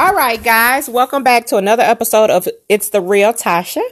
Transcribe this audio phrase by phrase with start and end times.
[0.00, 3.82] All right, guys, welcome back to another episode of It's the Real Tasha.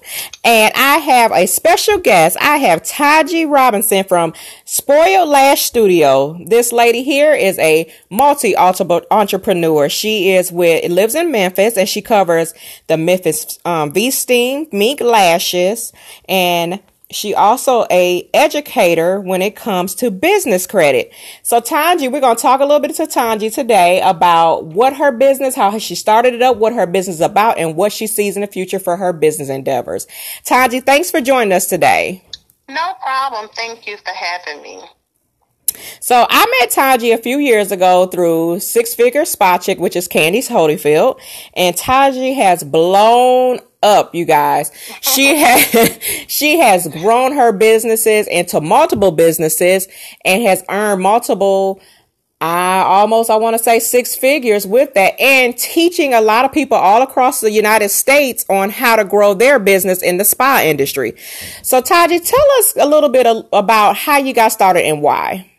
[0.42, 2.38] And I have a special guest.
[2.40, 4.32] I have Taji Robinson from
[4.64, 6.42] Spoil Lash Studio.
[6.46, 9.90] This lady here is a multi entrepreneur.
[9.90, 12.54] She is with, lives in Memphis and she covers
[12.86, 15.92] the Memphis um, V Steam, Mink Lashes,
[16.26, 16.80] and
[17.10, 21.12] she also a educator when it comes to business credit.
[21.42, 25.10] So Tanji, we're going to talk a little bit to Tanji today about what her
[25.10, 28.36] business, how she started it up, what her business is about, and what she sees
[28.36, 30.06] in the future for her business endeavors.
[30.44, 32.22] Tanji, thanks for joining us today.
[32.68, 33.48] No problem.
[33.54, 34.82] Thank you for having me.
[36.00, 40.08] So I met Taji a few years ago through Six Figure Spa Chick, which is
[40.08, 41.20] Candace Holyfield,
[41.54, 44.72] and Taji has blown up, you guys.
[45.00, 49.88] She has she has grown her businesses into multiple businesses
[50.24, 51.80] and has earned multiple
[52.40, 56.52] I almost I want to say six figures with that and teaching a lot of
[56.52, 60.60] people all across the United States on how to grow their business in the spa
[60.62, 61.14] industry.
[61.62, 65.50] So Taji, tell us a little bit about how you got started and why.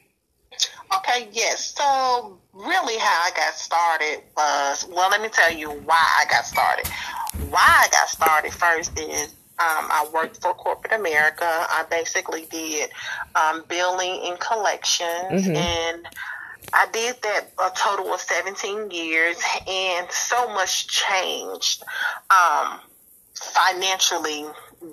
[0.95, 1.75] Okay, yes.
[1.75, 6.45] So really how I got started was well let me tell you why I got
[6.45, 6.85] started
[7.49, 11.43] why I got started first is um, I worked for corporate America.
[11.43, 12.89] I basically did
[13.35, 15.55] um, billing and collections, mm-hmm.
[15.55, 16.07] and
[16.73, 21.83] I did that a total of 17 years, and so much changed
[22.29, 22.79] um,
[23.33, 24.45] financially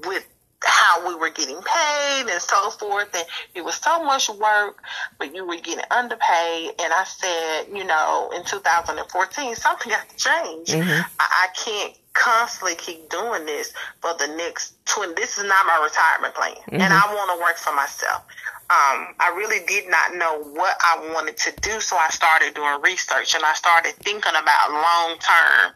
[0.07, 0.27] with
[0.65, 3.15] how we were getting paid and so forth.
[3.15, 3.25] And
[3.55, 4.83] it was so much work,
[5.19, 6.71] but you were getting underpaid.
[6.81, 10.69] And I said, you know, in 2014, something got to change.
[10.69, 11.03] Mm-hmm.
[11.21, 15.81] I, I can't constantly keep doing this for the next 20 this is not my
[15.83, 16.81] retirement plan mm-hmm.
[16.81, 18.23] and i want to work for myself
[18.69, 22.81] um, i really did not know what i wanted to do so i started doing
[22.83, 25.73] research and i started thinking about long term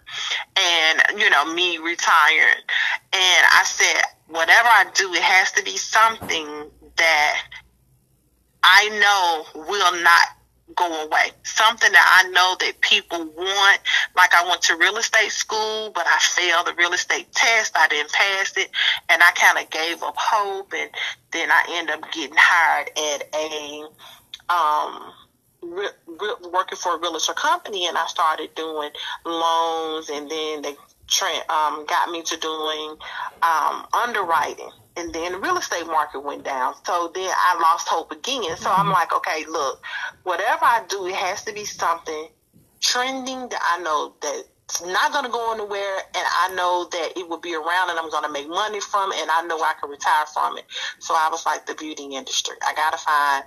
[0.56, 2.62] and you know me retiring
[3.12, 6.46] and i said whatever i do it has to be something
[6.96, 7.42] that
[8.64, 10.39] i know will not
[10.76, 11.32] go away.
[11.42, 13.80] Something that I know that people want.
[14.16, 17.76] Like I went to real estate school, but I failed the real estate test.
[17.76, 18.70] I didn't pass it,
[19.08, 20.72] and I kind of gave up hope.
[20.72, 20.90] And
[21.32, 23.86] then I ended up getting hired at a
[24.52, 25.12] um,
[25.62, 28.90] re- re- working for a realtor company, and I started doing
[29.24, 30.74] loans, and then they
[31.06, 32.96] tra- um, got me to doing
[33.42, 34.70] um, underwriting
[35.00, 36.74] and then the real estate market went down.
[36.84, 38.56] So then I lost hope again.
[38.56, 38.80] So mm-hmm.
[38.80, 39.82] I'm like, okay, look,
[40.24, 42.28] whatever I do, it has to be something
[42.80, 47.12] trending that I know that it's not going to go anywhere and I know that
[47.16, 49.60] it will be around and I'm going to make money from it and I know
[49.60, 50.64] I can retire from it.
[51.00, 52.54] So I was like the beauty industry.
[52.66, 53.44] I got to find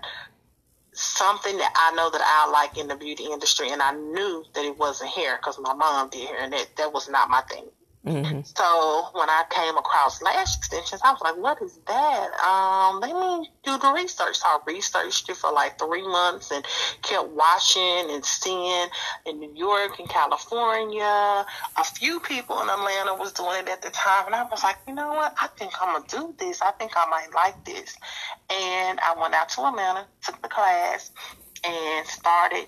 [0.91, 4.66] something that I know that I like in the beauty industry and I knew that
[4.66, 7.66] it wasn't hair because my mom did hair and that, that was not my thing.
[8.06, 8.41] Mm-hmm.
[8.44, 13.16] So when I came across lash extensions, I was like, "What is that?" Um, let
[13.16, 14.36] me do the research.
[14.36, 16.66] So I researched it for like three months and
[17.02, 18.88] kept watching and seeing
[19.25, 21.46] in New York and California.
[21.78, 24.80] A few people in Atlanta was doing it at the time, and I was like,
[24.85, 25.34] "You know what?
[25.40, 26.62] I think I'm gonna do this.
[26.62, 27.96] I think I might like this."
[28.50, 31.12] And I went out to Atlanta, took the class,
[31.64, 32.68] and started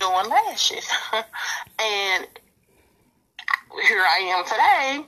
[0.00, 0.88] doing lashes.
[1.78, 2.26] and
[3.88, 5.06] here I am today,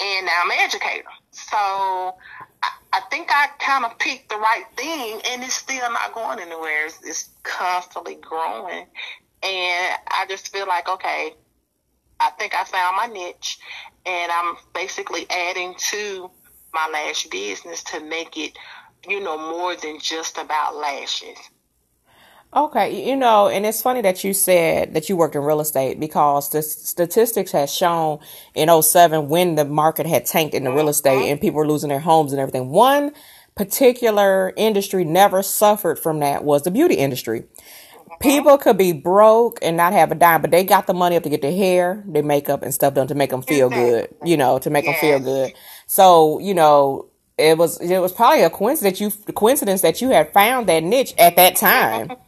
[0.00, 1.08] and now I'm an educator.
[1.30, 6.14] So I, I think I kind of picked the right thing, and it's still not
[6.14, 6.86] going anywhere.
[6.86, 8.86] It's, it's constantly growing,
[9.42, 11.34] and I just feel like okay,
[12.20, 13.58] I think I found my niche,
[14.06, 16.30] and I'm basically adding to
[16.72, 18.56] my lash business to make it,
[19.08, 21.38] you know, more than just about lashes.
[22.54, 26.00] Okay, you know, and it's funny that you said that you worked in real estate
[26.00, 28.20] because the statistics has shown
[28.54, 31.90] in 07 when the market had tanked in the real estate and people were losing
[31.90, 32.70] their homes and everything.
[32.70, 33.12] One
[33.54, 37.44] particular industry never suffered from that was the beauty industry.
[38.18, 41.24] People could be broke and not have a dime, but they got the money up
[41.24, 44.38] to get their hair, their makeup and stuff done to make them feel good, you
[44.38, 45.52] know, to make them feel good.
[45.86, 50.32] So, you know, it was it was probably a coincidence you coincidence that you had
[50.32, 52.10] found that niche at that time.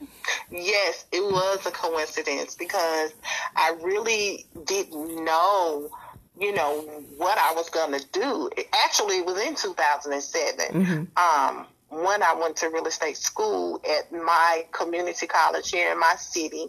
[0.50, 3.12] Yes, it was a coincidence because
[3.56, 5.90] I really didn't know,
[6.38, 6.81] you know,
[7.17, 8.50] what I was going to do.
[8.56, 10.82] It actually, it was in 2007.
[10.82, 11.02] Mm-hmm.
[11.17, 16.14] Um, when I went to real estate school at my community college here in my
[16.17, 16.69] city,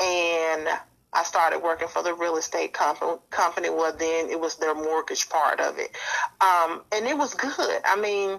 [0.00, 0.68] and
[1.12, 3.18] I started working for the real estate company.
[3.30, 5.90] Company, well, then it was their mortgage part of it,
[6.40, 7.80] um, and it was good.
[7.84, 8.38] I mean,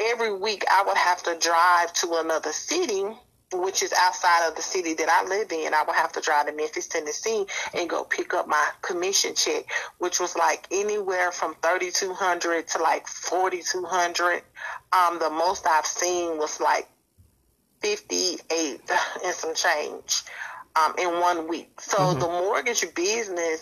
[0.00, 3.04] every week I would have to drive to another city
[3.52, 6.46] which is outside of the city that I live in, I would have to drive
[6.46, 9.64] to Memphis, Tennessee, and go pick up my commission check,
[9.98, 14.42] which was like anywhere from thirty two hundred to like forty two hundred.
[14.92, 16.88] Um, the most I've seen was like
[17.80, 18.80] fifty eight
[19.24, 20.22] and some change
[20.76, 21.80] um, in one week.
[21.80, 22.20] So mm-hmm.
[22.20, 23.60] the mortgage business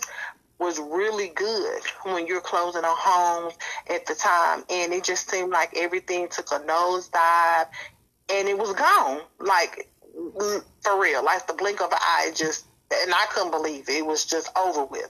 [0.59, 3.57] was really good when you're closing on homes
[3.89, 7.67] at the time, and it just seemed like everything took a nosedive
[8.33, 9.21] and it was gone.
[9.39, 9.89] Like
[10.81, 13.97] for real, like the blink of an eye, just and I couldn't believe it.
[13.97, 15.09] It was just over with.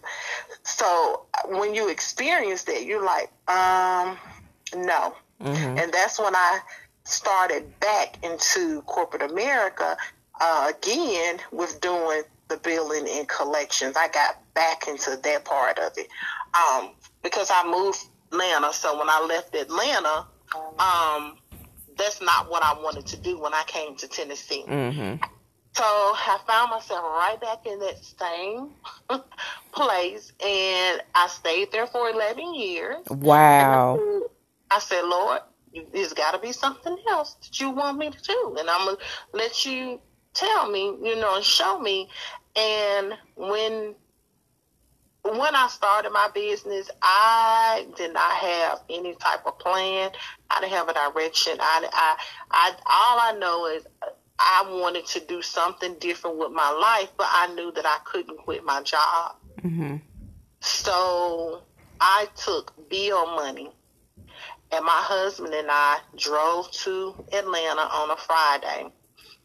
[0.63, 4.17] So when you experience that, you're like, um,
[4.75, 5.15] no.
[5.41, 5.77] Mm-hmm.
[5.79, 6.59] And that's when I
[7.03, 9.97] started back into corporate America
[10.39, 13.95] uh, again with doing the billing and collections.
[13.97, 16.07] I got back into that part of it
[16.53, 16.91] um,
[17.23, 17.99] because I moved
[18.31, 18.73] Atlanta.
[18.73, 20.25] So when I left Atlanta,
[20.77, 21.37] um,
[22.01, 24.65] that's not what I wanted to do when I came to Tennessee.
[24.67, 25.23] Mm-hmm.
[25.73, 28.71] So I found myself right back in that same
[29.71, 33.05] place, and I stayed there for eleven years.
[33.09, 33.99] Wow!
[34.69, 35.39] I said, Lord,
[35.93, 38.97] there's got to be something else that you want me to do, and I'm gonna
[39.33, 40.01] let you
[40.33, 42.09] tell me, you know, and show me.
[42.55, 43.95] And when
[45.23, 50.11] when I started my business, I did not have any type of plan.
[50.49, 51.57] I didn't have a direction.
[51.59, 52.15] I, I,
[52.51, 53.85] I, all I know is
[54.39, 58.39] I wanted to do something different with my life, but I knew that I couldn't
[58.39, 59.35] quit my job.
[59.61, 59.97] Mm-hmm.
[60.61, 61.61] So
[61.99, 63.69] I took bill money,
[64.71, 68.91] and my husband and I drove to Atlanta on a Friday.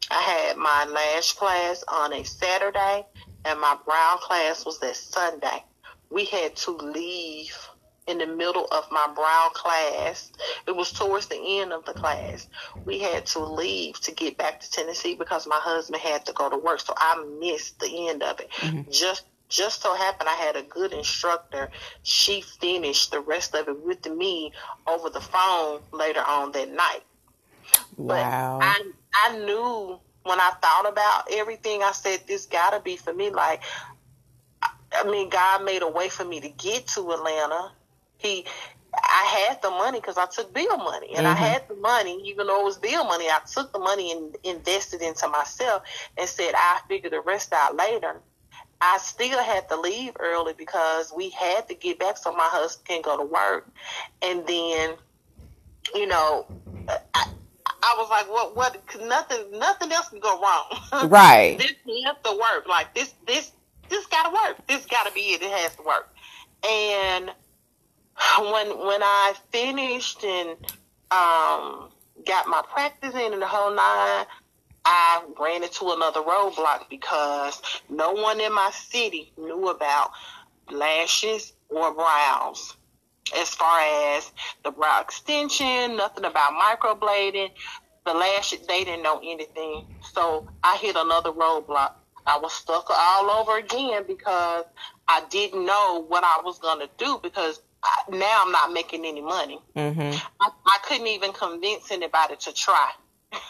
[0.09, 3.05] I had my lash class on a Saturday,
[3.47, 5.63] and my brow class was that Sunday.
[6.09, 7.55] We had to leave
[8.07, 10.31] in the middle of my brow class.
[10.65, 12.47] It was towards the end of the class.
[12.85, 16.49] We had to leave to get back to Tennessee because my husband had to go
[16.49, 16.79] to work.
[16.79, 18.49] So I missed the end of it.
[18.51, 18.91] Mm-hmm.
[18.91, 21.69] Just just so happened I had a good instructor.
[22.03, 24.51] She finished the rest of it with me
[24.85, 27.03] over the phone later on that night.
[27.95, 28.59] Wow.
[28.59, 33.13] But I I knew when I thought about everything, I said this gotta be for
[33.13, 33.29] me.
[33.29, 33.61] Like
[34.93, 37.71] I mean, God made a way for me to get to Atlanta.
[38.17, 38.45] He,
[38.93, 41.43] I had the money because I took bill money, and mm-hmm.
[41.43, 43.25] I had the money, even though it was bill money.
[43.25, 45.83] I took the money and invested into myself,
[46.17, 48.21] and said I figure the rest out later.
[48.79, 52.87] I still had to leave early because we had to get back so my husband
[52.87, 53.67] can go to work,
[54.21, 54.95] and then,
[55.93, 56.47] you know,
[57.13, 57.25] I,
[57.87, 61.09] I was like, what, what, nothing, nothing else can go wrong.
[61.09, 61.57] Right.
[61.57, 61.73] this
[62.05, 62.67] has to work.
[62.67, 63.51] Like this, this,
[63.89, 64.65] this gotta work.
[64.67, 65.41] This gotta be it.
[65.41, 66.13] It has to work.
[66.67, 67.31] And
[68.39, 70.49] when when I finished and
[71.11, 71.89] um,
[72.25, 74.25] got my practice in and the whole nine,
[74.85, 80.11] I ran into another roadblock because no one in my city knew about
[80.71, 82.75] lashes or brows.
[83.35, 83.79] As far
[84.15, 84.31] as
[84.63, 87.49] the brow extension, nothing about microblading,
[88.05, 89.85] the lashes, they didn't know anything.
[90.13, 91.93] So I hit another roadblock.
[92.25, 94.65] I was stuck all over again because
[95.07, 99.05] I didn't know what I was going to do because I, now I'm not making
[99.05, 99.59] any money.
[99.75, 100.17] Mm-hmm.
[100.41, 102.91] I, I couldn't even convince anybody to try.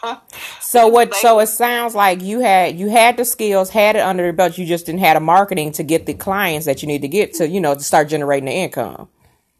[0.60, 1.14] so what?
[1.14, 4.58] So it sounds like you had you had the skills, had it under your belt.
[4.58, 7.34] You just didn't have a marketing to get the clients that you need to get
[7.34, 9.08] to, you know, to start generating the income.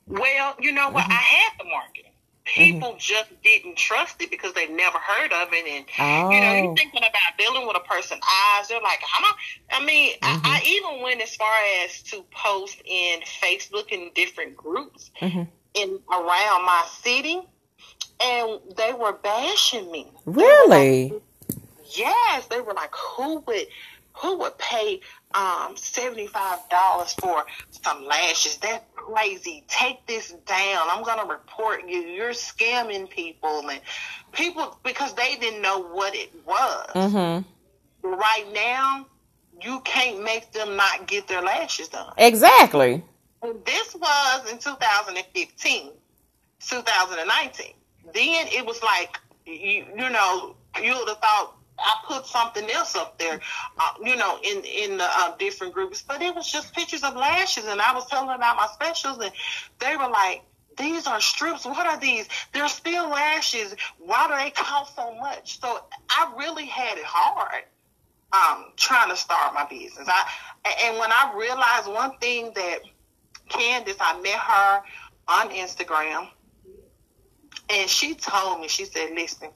[0.08, 1.04] Well, you know what?
[1.04, 1.12] Mm-hmm.
[1.12, 2.12] I had the marketing.
[2.44, 2.98] People mm-hmm.
[2.98, 6.30] just didn't trust it because they never heard of it, and oh.
[6.30, 6.74] you know, you're oh.
[6.74, 8.68] thinking about dealing with a person's eyes.
[8.68, 9.34] They're like, "How?"
[9.70, 10.46] I mean, mm-hmm.
[10.46, 15.42] I, I, even went as far as to post in Facebook in different groups mm-hmm.
[15.74, 17.38] in around my city,
[18.24, 20.10] and they were bashing me.
[20.24, 21.12] Really?
[21.90, 23.66] Yes, they were like, "Who would?"
[24.20, 25.00] Who would pay
[25.34, 28.56] um, $75 for some lashes.
[28.56, 29.64] That's crazy.
[29.68, 30.88] Take this down.
[30.90, 31.98] I'm going to report you.
[31.98, 33.68] You're scamming people.
[33.68, 33.80] And
[34.32, 36.86] people, because they didn't know what it was.
[36.94, 38.08] Mm-hmm.
[38.08, 39.06] Right now,
[39.62, 42.12] you can't make them not get their lashes done.
[42.16, 43.02] Exactly.
[43.64, 45.90] this was in 2015,
[46.60, 47.66] 2019.
[48.14, 52.96] Then it was like, you, you know, you would have thought I put something else
[52.96, 53.40] up there,
[53.78, 57.14] uh, you know, in in the uh, different groups, but it was just pictures of
[57.14, 59.32] lashes, and I was telling about my specials, and
[59.78, 60.42] they were like,
[60.76, 61.64] "These are strips.
[61.64, 62.28] What are these?
[62.52, 63.74] They're still lashes.
[63.98, 67.64] Why do they cost so much?" So I really had it hard
[68.32, 70.08] um, trying to start my business.
[70.08, 70.28] I
[70.84, 72.80] and when I realized one thing that
[73.48, 74.82] Candace, I met her
[75.28, 76.28] on Instagram,
[77.70, 79.48] and she told me, she said, "Listen."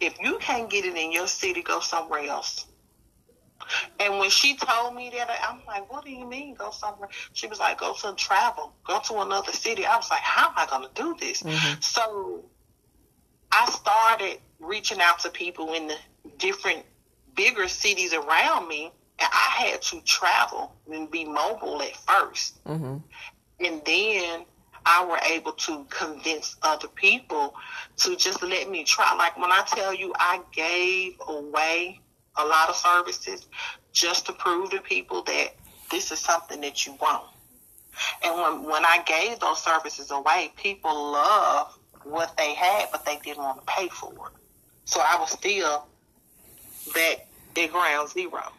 [0.00, 2.66] If you can't get it in your city, go somewhere else.
[3.98, 7.08] And when she told me that, I'm like, what do you mean go somewhere?
[7.32, 9.86] She was like, go to travel, go to another city.
[9.86, 11.42] I was like, how am I going to do this?
[11.42, 11.80] Mm-hmm.
[11.80, 12.44] So
[13.50, 15.96] I started reaching out to people in the
[16.38, 16.84] different
[17.34, 18.92] bigger cities around me.
[19.18, 22.96] And I had to travel and be mobile at 1st mm-hmm.
[23.64, 24.44] And then
[24.86, 27.54] I were able to convince other people
[27.98, 29.14] to just let me try.
[29.14, 32.00] Like when I tell you I gave away
[32.36, 33.46] a lot of services
[33.92, 35.56] just to prove to people that
[35.90, 37.24] this is something that you want.
[38.22, 43.18] And when, when I gave those services away, people loved what they had, but they
[43.24, 44.32] didn't want to pay for it.
[44.84, 45.86] So I was still
[46.94, 47.26] back
[47.56, 48.52] at ground zero.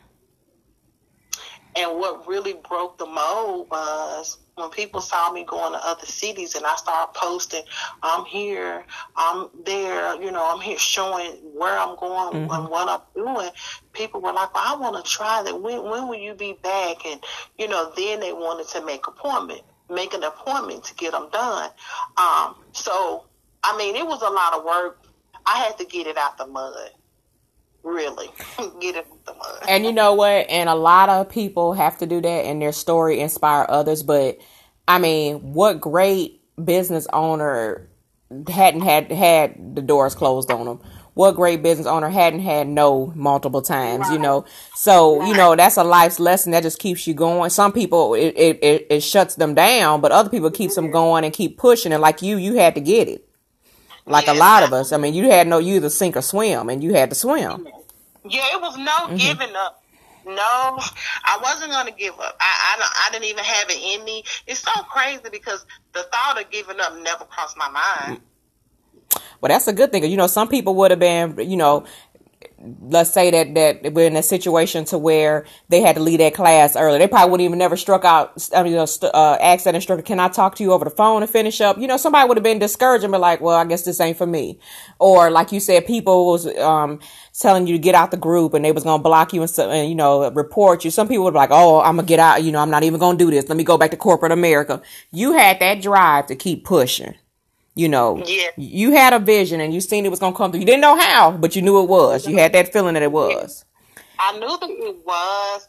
[1.76, 6.56] And what really broke the mold was when people saw me going to other cities
[6.56, 7.62] and I started posting,
[8.02, 8.84] I'm here,
[9.16, 12.54] I'm there, you know, I'm here showing where I'm going mm-hmm.
[12.54, 13.50] and what I'm doing,
[13.94, 15.62] people were like, well, I want to try that.
[15.62, 17.06] When, when will you be back?
[17.06, 17.24] And,
[17.58, 21.70] you know, then they wanted to make appointment, make an appointment to get them done.
[22.18, 23.26] Um, so,
[23.64, 25.04] I mean, it was a lot of work.
[25.46, 26.90] I had to get it out the mud
[27.88, 28.28] really
[28.80, 29.64] get it the mud.
[29.68, 30.50] And you know what?
[30.50, 34.04] And a lot of people have to do that and their story inspire others.
[34.04, 34.38] But
[34.88, 37.90] I mean, what great business owner
[38.48, 40.80] hadn't had had the doors closed on them?
[41.14, 44.14] What great business owner hadn't had no multiple times, right.
[44.14, 44.46] you know?
[44.76, 45.28] So, right.
[45.28, 47.50] you know, that's a life's lesson that just keeps you going.
[47.50, 50.94] Some people, it, it, it, shuts them down, but other people keeps them mm-hmm.
[50.94, 51.92] going and keep pushing.
[51.92, 53.28] And like you, you had to get it
[54.08, 54.92] like a lot of us.
[54.92, 57.66] I mean, you had no, you either sink or swim, and you had to swim.
[57.66, 57.72] Yeah,
[58.36, 59.16] it was no mm-hmm.
[59.16, 59.84] giving up.
[60.26, 62.36] No, I wasn't going to give up.
[62.40, 64.24] I, I, I didn't even have it in me.
[64.46, 68.20] It's so crazy because the thought of giving up never crossed my mind.
[69.40, 70.04] Well, that's a good thing.
[70.04, 71.86] You know, some people would have been, you know,
[72.82, 76.34] let's say that that we're in a situation to where they had to leave that
[76.34, 76.98] class early.
[76.98, 78.50] They probably wouldn't even never struck out.
[78.56, 80.84] I mean, you know, st- uh, ask that instructor, "Can I talk to you over
[80.84, 83.42] the phone and finish up?" You know, somebody would have been discouraged and be like,
[83.42, 84.60] "Well, I guess this ain't for me,"
[85.00, 87.00] or like you said, people was um,
[87.40, 89.70] telling you to get out the group and they was gonna block you and, so,
[89.70, 90.92] and you know report you.
[90.92, 93.00] Some people would be like, "Oh, I'm gonna get out." You know, I'm not even
[93.00, 93.48] gonna do this.
[93.48, 94.82] Let me go back to corporate America.
[95.12, 97.16] You had that drive to keep pushing.
[97.76, 98.50] You know, yeah.
[98.58, 100.62] you had a vision and you seen it was gonna come through.
[100.62, 102.28] You didn't know how, but you knew it was.
[102.28, 103.66] You had that feeling that it was.
[104.18, 105.68] I knew that it was,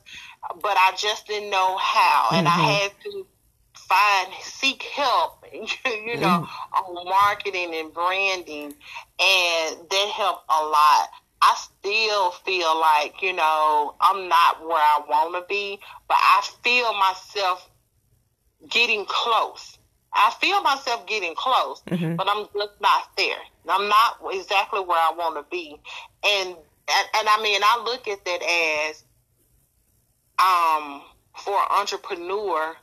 [0.63, 2.61] but I just didn't know how, and mm-hmm.
[2.61, 3.27] I had to
[3.75, 5.35] find seek help.
[5.53, 6.99] You know, mm-hmm.
[6.99, 8.75] on marketing and branding,
[9.21, 11.09] and that helped a lot.
[11.41, 15.79] I still feel like, you know, I'm not where I want to be,
[16.09, 17.69] but I feel myself
[18.69, 19.79] getting close.
[20.13, 22.17] I feel myself getting close, mm-hmm.
[22.17, 23.39] but I'm just not there.
[23.69, 25.79] I'm not exactly where I want to be.
[26.27, 29.05] And, and, and I mean, I look at that as,
[30.39, 31.03] um,
[31.37, 32.77] for an entrepreneur,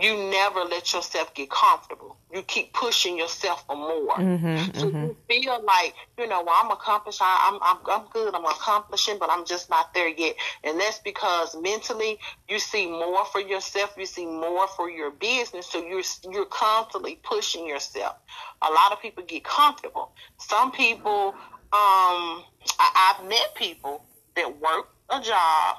[0.00, 2.16] you never let yourself get comfortable.
[2.32, 4.16] You keep pushing yourself for more.
[4.16, 5.04] Mm-hmm, so mm-hmm.
[5.04, 7.20] you feel like, you know, well, I'm accomplished.
[7.22, 8.34] I, am I'm, I'm good.
[8.34, 10.34] I'm accomplishing, but I'm just not there yet.
[10.64, 13.94] And that's because mentally you see more for yourself.
[13.96, 15.66] You see more for your business.
[15.66, 18.16] So you're, you're constantly pushing yourself.
[18.62, 20.12] A lot of people get comfortable.
[20.38, 21.34] Some people,
[21.72, 22.44] um,
[22.78, 24.04] I, I've met people
[24.36, 25.78] that work a job,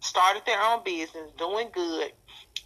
[0.00, 2.12] started their own business, doing good,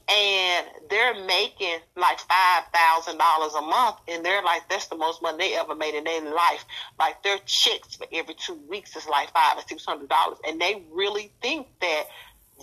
[0.09, 5.23] and they're making like five thousand dollars a month, and they're like, that's the most
[5.23, 6.65] money they ever made in their life.
[6.99, 10.61] Like their checks for every two weeks is like five or six hundred dollars, and
[10.61, 12.05] they really think that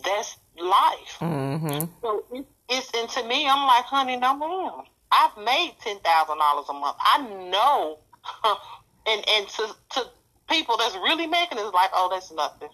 [0.04, 1.18] that's life.
[1.20, 1.86] Mm-hmm.
[2.01, 4.86] So it, it's and to me, I'm like, honey, no ma'am.
[5.12, 6.98] I've made ten thousand dollars a month.
[7.00, 7.98] I know,
[9.08, 10.06] and and to to
[10.48, 12.70] people that's really making it, it's like, oh, that's nothing.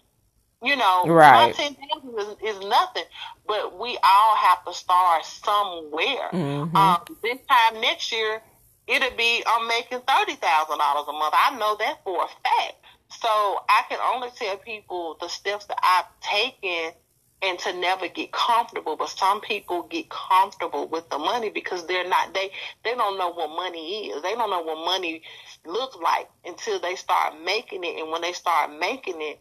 [0.63, 1.53] You know, right.
[1.53, 3.03] ten thousand is, is nothing,
[3.47, 6.29] but we all have to start somewhere.
[6.33, 6.75] Mm-hmm.
[6.75, 8.41] Um, this time next year,
[8.87, 11.35] it'll be I'm making thirty thousand dollars a month.
[11.37, 12.75] I know that for a fact.
[13.09, 13.27] So
[13.69, 16.91] I can only tell people the steps that I've taken
[17.41, 18.95] and to never get comfortable.
[18.95, 22.51] But some people get comfortable with the money because they're not they
[22.83, 24.23] they don't know what money is.
[24.23, 25.21] They don't know what money
[25.65, 27.99] looks like until they start making it.
[27.99, 29.39] And when they start making it,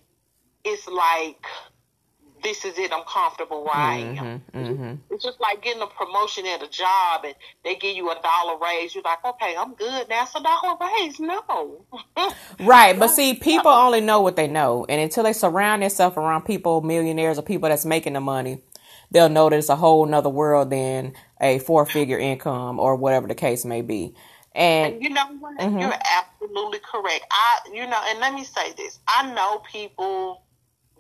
[0.67, 1.47] it's like
[2.43, 2.93] this is it.
[2.93, 4.43] I'm comfortable where mm-hmm, I am.
[4.55, 4.95] Mm-hmm.
[5.11, 8.59] It's just like getting a promotion at a job and they give you a dollar
[8.63, 8.95] raise.
[8.95, 10.23] You're like, okay, I'm good now.
[10.23, 11.19] It's a dollar raise.
[11.19, 11.85] No.
[12.61, 12.99] right.
[12.99, 14.87] But see, people only know what they know.
[14.89, 18.63] And until they surround themselves around people, millionaires or people that's making the money,
[19.11, 23.27] they'll know that it's a whole nother world than a four figure income or whatever
[23.27, 24.15] the case may be.
[24.55, 25.59] And you know what?
[25.59, 25.81] Mm-hmm.
[25.81, 27.27] You're absolutely correct.
[27.31, 30.46] I, you know, and let me say this: I know people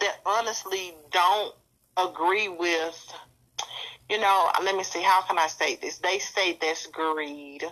[0.01, 1.55] that honestly don't
[1.97, 3.13] agree with.
[4.09, 5.03] You know, let me see.
[5.03, 5.99] How can I say this?
[5.99, 7.65] They say that's greed.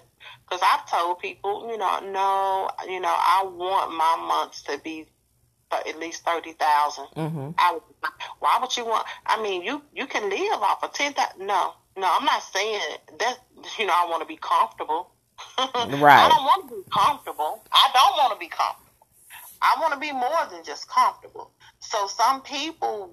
[0.44, 5.06] Because I've told people, you know, no, you know, I want my months to be
[5.72, 7.06] at least thirty thousand.
[7.16, 7.50] Mm-hmm.
[7.58, 7.78] I
[8.40, 9.06] why would you want?
[9.26, 11.46] I mean, you you can live off of ten thousand.
[11.46, 12.80] No, no, I'm not saying
[13.18, 13.38] that.
[13.78, 15.10] You know, I want to be comfortable.
[15.58, 16.26] right.
[16.26, 17.62] I don't want to be comfortable.
[17.72, 18.84] I don't want to be comfortable.
[19.62, 21.50] I want to be more than just comfortable.
[21.90, 23.12] So some people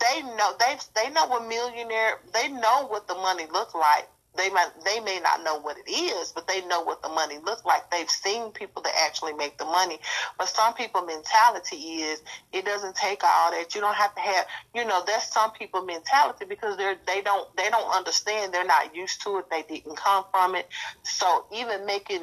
[0.00, 4.48] they know they they know what millionaire they know what the money looks like they
[4.50, 7.64] might they may not know what it is, but they know what the money looks
[7.64, 7.90] like.
[7.90, 9.98] They've seen people that actually make the money.
[10.38, 12.22] But some people mentality is
[12.52, 13.74] it doesn't take all that.
[13.74, 17.54] You don't have to have you know, that's some people mentality because they're they don't
[17.56, 20.66] they don't understand, they're not used to it, they didn't come from it.
[21.02, 22.22] So even making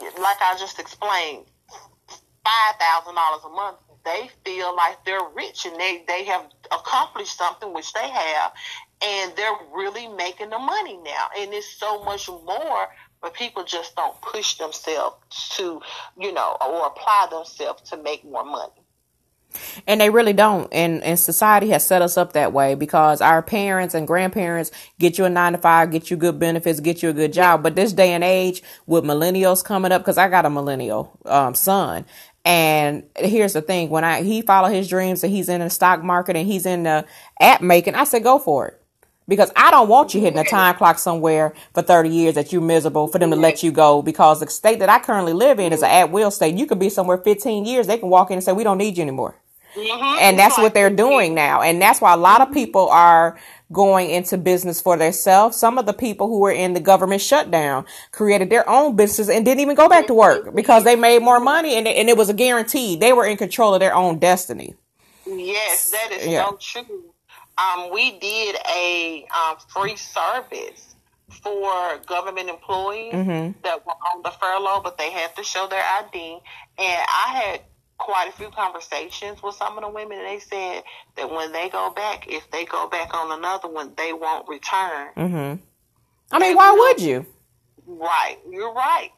[0.00, 1.44] like I just explained,
[2.08, 7.36] five thousand dollars a month they feel like they're rich and they, they have accomplished
[7.36, 8.52] something which they have
[9.02, 11.26] and they're really making the money now.
[11.38, 12.88] And it's so much more,
[13.20, 15.16] but people just don't push themselves
[15.56, 15.80] to,
[16.18, 18.72] you know, or apply themselves to make more money.
[19.86, 20.68] And they really don't.
[20.72, 25.16] And, and society has set us up that way because our parents and grandparents get
[25.16, 27.62] you a nine to five, get you good benefits, get you a good job.
[27.62, 31.54] But this day and age with millennials coming up, because I got a millennial um,
[31.54, 32.04] son,
[32.44, 36.02] and here's the thing: when I he followed his dreams and he's in the stock
[36.02, 37.06] market and he's in the
[37.40, 38.80] app making, I said go for it
[39.28, 42.62] because I don't want you hitting a time clock somewhere for 30 years that you're
[42.62, 45.72] miserable for them to let you go because the state that I currently live in
[45.72, 46.56] is an at will state.
[46.56, 47.86] You could be somewhere 15 years.
[47.86, 49.36] They can walk in and say, we don't need you anymore.
[49.74, 50.18] Mm-hmm.
[50.20, 51.62] And that's what they're doing now.
[51.62, 53.38] And that's why a lot of people are
[53.74, 55.58] going into business for themselves.
[55.58, 59.44] Some of the people who were in the government shutdown created their own business and
[59.44, 62.30] didn't even go back to work because they made more money and, and it was
[62.30, 62.96] a guarantee.
[62.96, 64.74] They were in control of their own destiny.
[65.26, 66.46] Yes, that is yeah.
[66.46, 67.04] so true
[67.58, 70.94] um, we did a um, free service
[71.42, 73.58] for government employees mm-hmm.
[73.62, 76.38] that were on the furlough, but they had to show their ID.
[76.78, 77.60] And I had
[77.98, 80.82] quite a few conversations with some of the women, and they said
[81.16, 85.08] that when they go back, if they go back on another one, they won't return.
[85.16, 85.62] Mm-hmm.
[86.32, 87.26] I mean, why would you?
[87.86, 89.10] Right, you're right.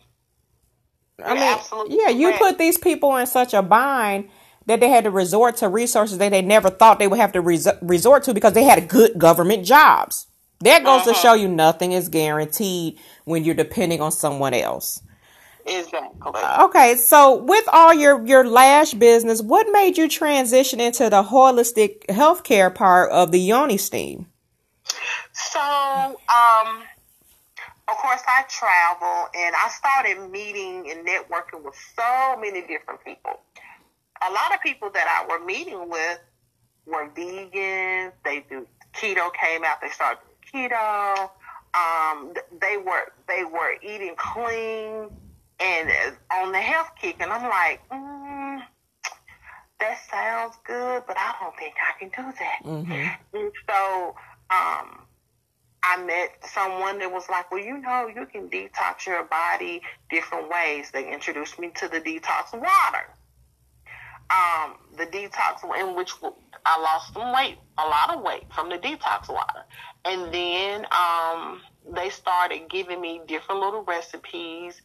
[1.18, 2.18] You're I mean, yeah, correct.
[2.18, 4.28] you put these people in such a bind
[4.66, 7.40] that they had to resort to resources that they never thought they would have to
[7.40, 10.26] res- resort to because they had good government jobs.
[10.60, 11.12] That goes uh-huh.
[11.12, 15.02] to show you nothing is guaranteed when you're depending on someone else.
[15.66, 16.32] Exactly.
[16.60, 22.06] Okay, so with all your your lash business, what made you transition into the holistic
[22.06, 24.26] healthcare part of the Yoni Steam?
[25.32, 26.82] So, um,
[27.88, 33.40] of course, I travel and I started meeting and networking with so many different people
[34.28, 36.20] a lot of people that I were meeting with
[36.86, 38.12] were vegans.
[38.24, 39.80] They do keto came out.
[39.80, 40.20] They started
[40.52, 41.30] keto.
[41.74, 45.08] Um, they were they were eating clean
[45.60, 47.16] and on the health kick.
[47.20, 48.60] And I'm like, mm,
[49.80, 52.58] that sounds good, but I don't think I can do that.
[52.64, 53.36] Mm-hmm.
[53.36, 54.14] And so
[54.50, 55.02] um,
[55.82, 60.48] I met someone that was like, well, you know, you can detox your body different
[60.50, 60.90] ways.
[60.92, 63.06] They introduced me to the detox water
[64.30, 66.12] um, the detox in which
[66.64, 69.64] I lost some weight, a lot of weight from the detox water.
[70.04, 71.60] And then um,
[71.94, 74.80] they started giving me different little recipes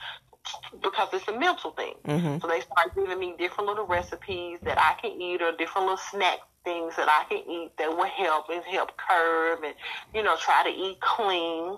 [0.82, 1.96] because it's a mental thing.
[2.06, 2.40] Mm-hmm.
[2.40, 5.98] So they start giving me different little recipes that I can eat or different little
[5.98, 9.74] snack things that I can eat that will help and help curb and,
[10.14, 11.78] you know, try to eat clean.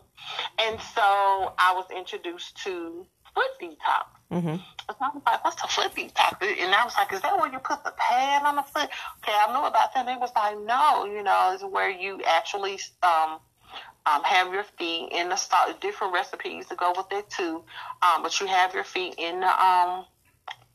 [0.60, 4.06] And so I was introduced to foot detox.
[4.32, 4.56] Mm-hmm.
[4.56, 6.41] So I was like, what's a foot detox?
[6.41, 8.89] And I was like, is that where you put the pad on the foot?
[9.21, 9.99] Okay, I know about that.
[9.99, 13.39] And they was like, no, you know, it's where you actually um,
[14.06, 17.63] um, have your feet in the stock, different recipes to go with it too.
[18.02, 20.06] Um, but you have your feet in the um,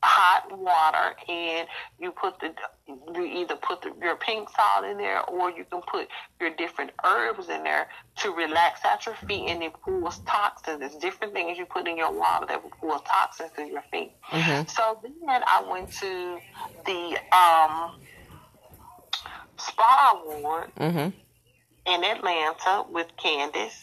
[0.03, 1.67] hot water and
[1.99, 2.55] you put the
[2.87, 6.09] you either put the, your pink salt in there or you can put
[6.41, 10.81] your different herbs in there to relax out your feet and it pulls toxins.
[10.81, 14.13] There's different things you put in your water that will pull toxins to your feet.
[14.31, 14.69] Mm-hmm.
[14.69, 16.39] So then I went to
[16.87, 18.01] the um,
[19.59, 21.09] spa award mm-hmm.
[21.89, 23.83] In Atlanta with Candace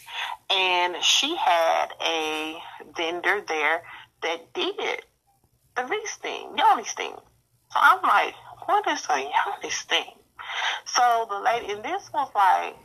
[0.50, 2.56] and she had a
[2.96, 3.82] vendor there
[4.22, 5.02] that did
[5.76, 7.14] the V steam, yoni steam.
[7.72, 8.34] So I'm like,
[8.66, 10.14] what is a yoni steam?
[10.86, 12.76] So the lady, and this was like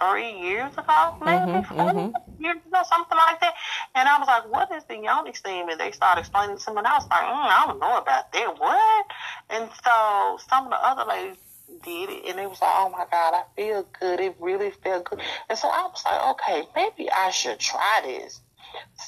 [0.00, 2.14] three years ago, maybe Mhm, 4 mhm.
[2.38, 3.54] years ago, something like that.
[3.94, 6.78] And I was like, "What is the yoni steam?" And they started explaining to me,
[6.78, 8.58] and I was like, mm, "I don't know about that.
[8.58, 9.06] What?"
[9.50, 11.38] And so some of the other ladies
[11.82, 14.20] did it, and it was like, "Oh my God, I feel good.
[14.20, 18.40] It really felt good." And so I was like, "Okay, maybe I should try this."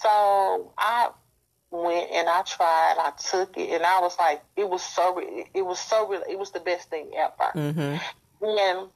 [0.00, 1.10] So I
[1.70, 2.96] went and I tried.
[2.98, 5.18] I took it, and I was like, it was so,
[5.54, 7.52] it was so, it was the best thing ever.
[7.54, 8.44] Mm-hmm.
[8.44, 8.88] And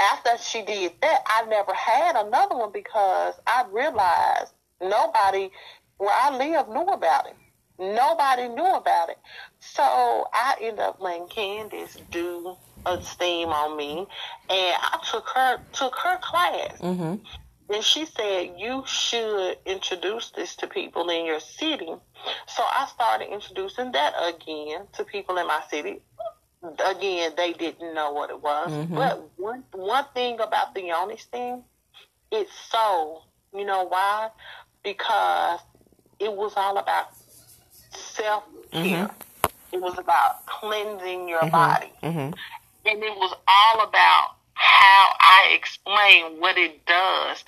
[0.00, 5.50] after she did that, I never had another one because I realized nobody
[5.98, 7.36] where I live knew about it.
[7.78, 9.18] Nobody knew about it.
[9.60, 9.82] So
[10.32, 12.56] I ended up letting Candace do
[12.86, 14.06] a steam on me,
[14.48, 16.78] and I took her took her class.
[16.80, 17.14] Mm-hmm.
[17.72, 21.92] And she said, You should introduce this to people in your city.
[22.46, 26.00] So I started introducing that again to people in my city.
[26.86, 28.70] Again, they didn't know what it was.
[28.70, 28.94] Mhm.
[28.94, 31.64] But one one thing about the Yoni thing,
[32.30, 34.30] it's so you know why?
[34.82, 35.60] Because
[36.18, 37.08] it was all about
[37.96, 39.10] self care.
[39.72, 42.18] It was about cleansing your body Mm-hmm.
[42.86, 47.44] and it was all about how I explain what it does.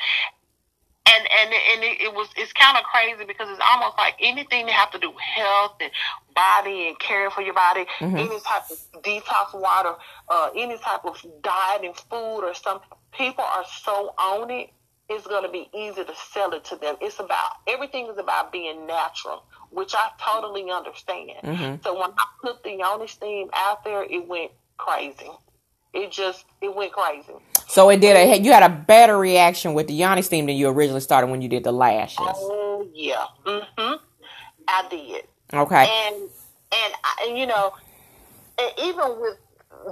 [1.09, 4.67] And and and it, it was it's kind of crazy because it's almost like anything
[4.67, 5.91] that have to do with health and
[6.35, 8.19] body and caring for your body, Mhm.
[8.19, 9.95] any type of detox water,
[10.29, 12.89] uh, any type of diet and food or something.
[13.13, 14.71] People are so on it.
[15.09, 16.97] It's going to be easy to sell it to them.
[17.01, 21.31] It's about everything is about being natural, which I totally understand.
[21.45, 21.85] Mhm.
[21.85, 25.31] So when I put the Yoni steam out there, it went crazy.
[25.95, 27.33] It just it went crazy.
[27.69, 28.17] So it did.
[28.17, 31.41] A, you had a better reaction with the Yoni steam than you originally started when
[31.41, 32.19] you did the lashes.
[32.21, 33.95] Oh yeah, mm-hmm.
[34.69, 35.77] I did, Okay.
[36.07, 37.73] and and I, and you know,
[38.59, 39.37] and even with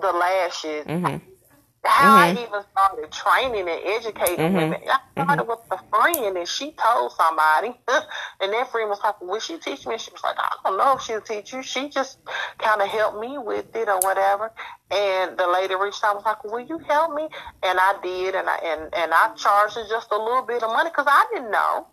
[0.00, 1.33] the lashes, Mm-hmm.
[1.86, 2.36] How Mhm.
[2.36, 4.54] I even started training and educating Mhm.
[4.54, 4.80] women.
[4.88, 7.78] I started with a friend, and she told somebody,
[8.40, 10.94] and that friend was like, "Will she teach me?" She was like, "I don't know
[10.96, 11.62] if she'll teach you.
[11.62, 12.18] She just
[12.58, 14.52] kind of helped me with it or whatever."
[14.90, 17.28] And the lady reached out, and was like, "Will you help me?"
[17.62, 20.70] And I did, and I and and I charged her just a little bit of
[20.70, 21.88] money because I didn't know.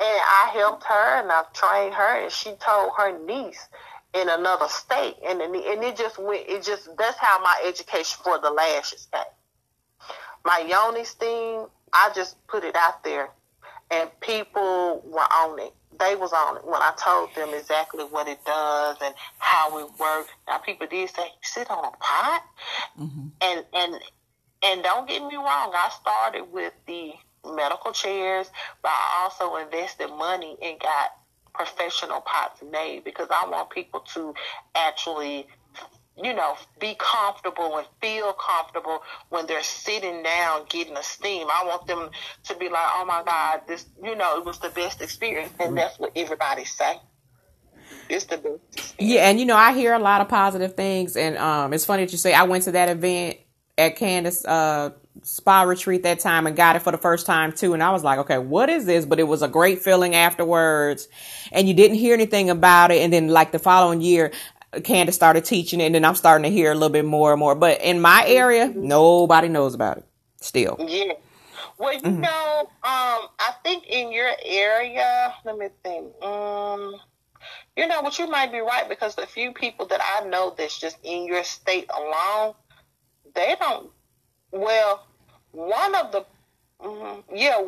[0.00, 3.68] And I helped her, and I trained her, and she told her niece
[4.14, 6.48] in another state, and and it just went.
[6.48, 9.24] It just that's how my education for the lashes came
[10.46, 13.30] my yoni steam, I just put it out there
[13.90, 15.74] and people were on it.
[15.98, 19.88] They was on it when I told them exactly what it does and how it
[19.98, 20.30] works.
[20.46, 22.42] Now people did say, sit on a pot?
[22.98, 23.30] Mhm.
[23.40, 24.00] And and
[24.62, 27.12] and don't get me wrong, I started with the
[27.44, 28.48] medical chairs,
[28.82, 31.16] but I also invested money and got
[31.54, 34.34] professional pots made because I want people to
[34.74, 35.46] actually
[36.22, 41.46] you know, be comfortable and feel comfortable when they're sitting down getting a steam.
[41.50, 42.10] I want them
[42.44, 45.52] to be like, oh my God, this, you know, it was the best experience.
[45.60, 46.96] And that's what everybody say.
[48.08, 48.94] It's the best experience.
[48.98, 52.04] Yeah, and you know I hear a lot of positive things, and um, it's funny
[52.04, 53.38] that you say I went to that event
[53.78, 54.90] at Candace uh
[55.22, 58.04] spa retreat that time and got it for the first time too, and I was
[58.04, 59.04] like, okay, what is this?
[59.04, 61.08] But it was a great feeling afterwards,
[61.52, 64.32] and you didn't hear anything about it, and then like the following year.
[64.84, 67.40] Candace started teaching it, and then I'm starting to hear a little bit more and
[67.40, 67.54] more.
[67.54, 70.04] But in my area, nobody knows about it
[70.40, 70.76] still.
[70.78, 71.14] Yeah.
[71.78, 76.22] Well, you know, um, I think in your area, let me think.
[76.22, 76.96] Um,
[77.76, 80.78] you know, what, you might be right because the few people that I know that's
[80.78, 82.54] just in your state alone,
[83.34, 83.90] they don't.
[84.50, 85.06] Well,
[85.52, 86.24] one of the,
[86.80, 87.60] mm, yeah,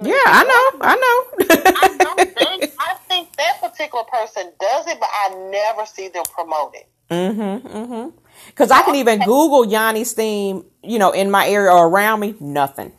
[0.00, 1.74] Yeah, I know, I know.
[1.80, 6.24] I don't think I think that particular person does it, but I never see them
[6.34, 6.88] promote it.
[7.10, 7.66] Mm-hmm.
[7.66, 8.16] Mm-hmm.
[8.48, 12.34] Because I can even Google Yoni steam, you know, in my area or around me,
[12.40, 12.92] nothing.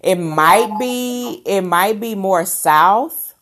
[0.00, 3.34] It might be it might be more south,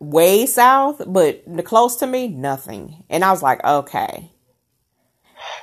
[0.00, 3.04] way south, but close to me, nothing.
[3.08, 4.30] And I was like, okay.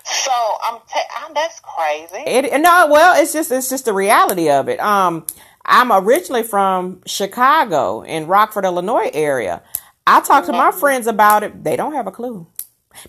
[0.03, 0.31] So
[0.63, 2.23] I'm, ta- I'm that's crazy.
[2.27, 4.79] It no, well, it's just it's just the reality of it.
[4.79, 5.25] Um,
[5.65, 9.61] I'm originally from Chicago in Rockford, Illinois area.
[10.05, 11.63] I talk to my friends about it.
[11.63, 12.47] They don't have a clue.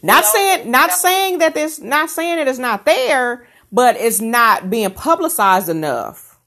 [0.03, 4.71] Not saying not saying that this not saying it is not there, but it's not
[4.71, 6.39] being publicized enough.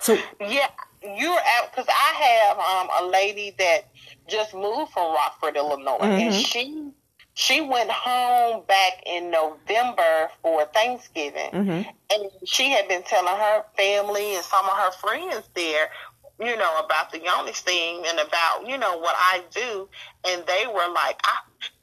[0.00, 0.68] So Yeah,
[1.02, 3.82] you're out because I have um, a lady that
[4.28, 6.46] just moved from Rockford, Illinois, and Mhm.
[6.46, 6.90] she
[7.34, 11.94] she went home back in November for Thanksgiving, mhm.
[12.12, 15.90] And she had been telling her family and some of her friends there,
[16.38, 19.88] you know, about the Yoni thing and about you know what I do,
[20.26, 21.38] and they were like, I,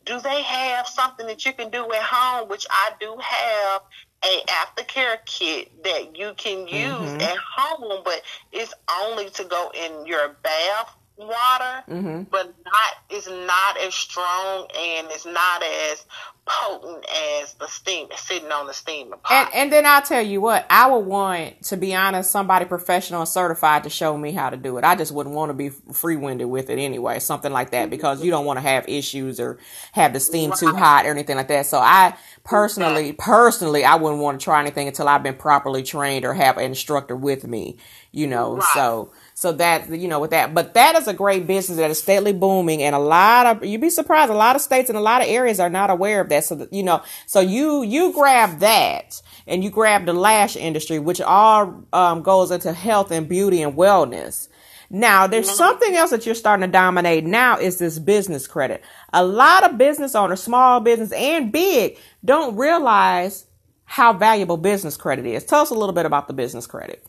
[0.06, 3.82] "Do they have something that you can do at home?" Which I do have
[4.24, 7.22] a aftercare kit that you can use mm-hmm.
[7.22, 12.24] at home, but it's only to go in your bath water, mm-hmm.
[12.24, 16.06] but not it's not as strong and it's not as
[16.46, 17.06] potent
[17.42, 19.50] as the steam sitting on the steamer pot.
[19.54, 23.22] And, and then I'll tell you what, I would want, to be honest, somebody professional
[23.22, 24.86] and certified to show me how to do it.
[24.86, 28.24] I just wouldn't want to be free winded with it anyway, something like that, because
[28.24, 29.58] you don't want to have issues or
[29.92, 31.66] have the steam too hot or anything like that.
[31.66, 36.24] So I personally, personally, I wouldn't want to try anything until I've been properly trained
[36.24, 37.78] or have an instructor with me,
[38.14, 38.56] you know.
[38.56, 38.72] Right.
[38.74, 42.00] So so that, you know, with that, but that is a great business that is
[42.00, 45.02] steadily booming and a lot of, you'd be surprised, a lot of states and a
[45.02, 46.44] lot of areas are not aware of that.
[46.44, 50.98] So, that, you know, so you, you grab that and you grab the lash industry,
[50.98, 54.48] which all um, goes into health and beauty and wellness.
[54.90, 55.56] Now, there's mm-hmm.
[55.56, 58.84] something else that you're starting to dominate now is this business credit.
[59.14, 63.46] A lot of business owners, small business and big, don't realize
[63.86, 65.46] how valuable business credit is.
[65.46, 67.06] Tell us a little bit about the business credit.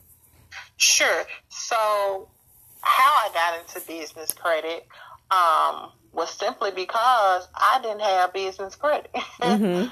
[0.77, 1.25] Sure.
[1.69, 2.29] So,
[2.81, 4.87] how I got into business credit
[5.31, 9.65] um, was simply because I didn't have business credit, mm-hmm.
[9.65, 9.91] and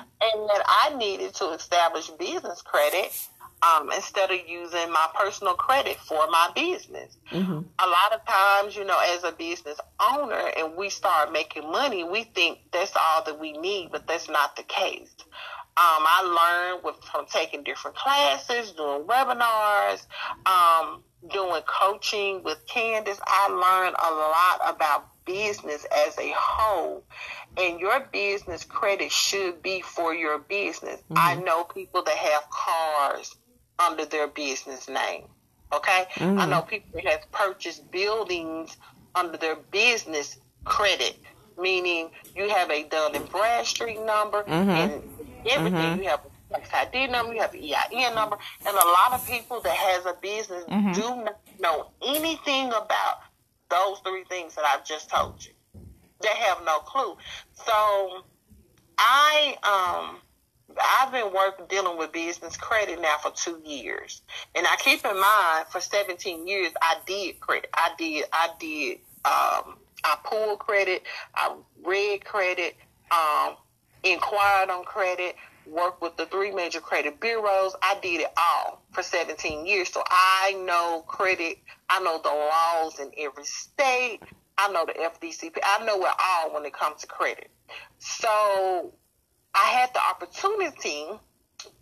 [0.48, 3.12] that I needed to establish business credit
[3.60, 7.18] um, instead of using my personal credit for my business.
[7.30, 7.58] Mm-hmm.
[7.78, 9.78] A lot of times, you know, as a business
[10.14, 14.30] owner, and we start making money, we think that's all that we need, but that's
[14.30, 15.14] not the case.
[15.78, 20.06] Um, I learned with, from taking different classes, doing webinars,
[20.46, 27.04] um, doing coaching with Candace, I learned a lot about business as a whole.
[27.56, 31.00] And your business credit should be for your business.
[31.10, 31.14] Mm-hmm.
[31.16, 33.34] I know people that have cars
[33.78, 35.24] under their business name.
[35.72, 36.04] Okay?
[36.14, 36.38] Mm-hmm.
[36.38, 38.76] I know people that have purchased buildings
[39.14, 41.18] under their business credit,
[41.58, 44.70] meaning you have a Dun and Bradstreet number mm-hmm.
[44.70, 45.02] and
[45.50, 45.80] everything.
[45.80, 46.02] Mm-hmm.
[46.02, 49.60] You have tax ID number, you have an EIN number, and a lot of people
[49.60, 50.92] that has a business mm-hmm.
[50.92, 53.20] do not know anything about
[53.70, 55.52] those three things that I've just told you.
[56.20, 57.16] They have no clue.
[57.52, 58.22] So
[58.98, 60.18] I um
[60.98, 64.22] I've been working dealing with business credit now for two years,
[64.54, 67.70] and I keep in mind for 17 years I did credit.
[67.74, 71.02] I did I did um I pulled credit,
[71.34, 72.76] I read credit,
[73.10, 73.56] um,
[74.04, 75.34] inquired on credit,
[75.68, 77.74] worked with the three major credit bureaus.
[77.82, 79.92] I did it all for 17 years.
[79.92, 84.20] So I know credit, I know the laws in every state.
[84.58, 85.58] I know the FDCP.
[85.62, 87.50] I know it all when it comes to credit.
[87.98, 88.92] So
[89.54, 91.06] I had the opportunity,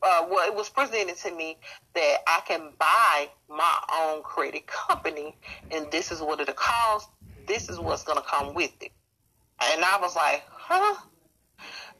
[0.03, 1.59] uh, well, it was presented to me
[1.95, 5.37] that I can buy my own credit company,
[5.71, 7.09] and this is what it'll cost.
[7.47, 8.93] This is what's going to come with it.
[9.63, 10.95] And I was like, huh?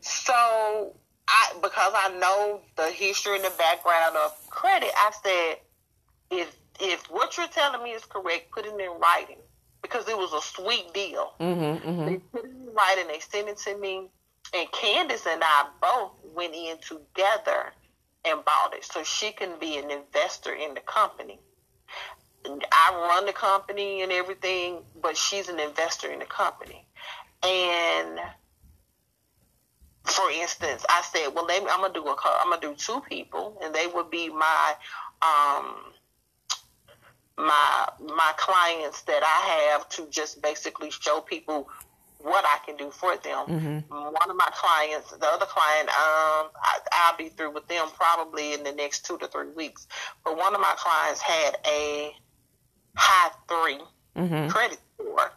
[0.01, 0.97] So
[1.29, 5.57] I because I know the history and the background of credit, I said,
[6.31, 9.39] if if what you're telling me is correct, put it in writing
[9.83, 11.35] because it was a sweet deal.
[11.41, 12.07] Mm-hmm, mm-hmm.
[12.07, 14.09] They put it in writing, they sent it to me,
[14.55, 17.73] and Candace and I both went in together
[18.25, 21.39] and bought it so she can be an investor in the company.
[22.47, 26.87] I run the company and everything, but she's an investor in the company.
[27.43, 28.21] And
[30.05, 33.01] for instance, I said, well, let me, I'm gonna do a, I'm gonna do two
[33.09, 34.75] people, and they would be my,
[35.23, 35.77] um,
[37.37, 41.69] my my clients that I have to just basically show people
[42.19, 43.47] what I can do for them.
[43.47, 43.95] Mm-hmm.
[43.95, 48.55] One of my clients, the other client, um, I, will be through with them probably
[48.55, 49.87] in the next two to three weeks.
[50.25, 52.15] But one of my clients had a
[52.97, 53.79] high 3
[54.17, 54.49] mm-hmm.
[54.49, 55.33] credit score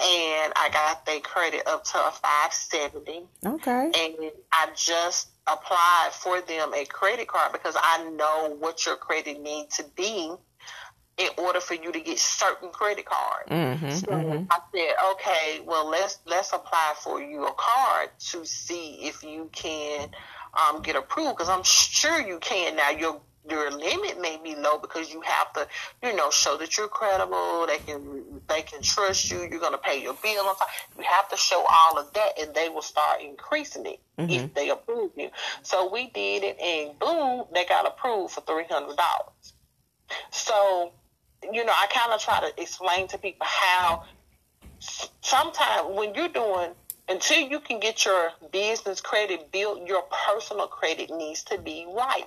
[0.00, 3.24] and I got their credit up to a 570.
[3.44, 3.84] Okay.
[3.84, 9.40] And I just applied for them a credit card because I know what your credit
[9.40, 10.32] needs to be
[11.18, 13.50] in order for you to get certain credit cards.
[13.50, 14.44] Mm-hmm, so mm-hmm.
[14.50, 19.50] I said, okay, well let's let's apply for you a card to see if you
[19.52, 20.08] can
[20.54, 22.90] um, get approved because I'm sure you can now.
[22.90, 25.66] Your your limit may be low because you have to,
[26.02, 27.66] you know, show that you're credible.
[27.66, 29.38] They can they can trust you.
[29.38, 30.68] You're going to pay your bill on time.
[30.96, 34.30] You have to show all of that, and they will start increasing it mm-hmm.
[34.30, 35.30] if they approve you.
[35.62, 39.52] So we did it, and boom, they got approved for three hundred dollars.
[40.30, 40.92] So,
[41.52, 44.04] you know, I kind of try to explain to people how
[44.78, 46.70] sometimes when you're doing
[47.08, 52.26] until you can get your business credit built, your personal credit needs to be right